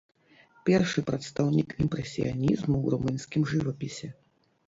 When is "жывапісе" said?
3.51-4.07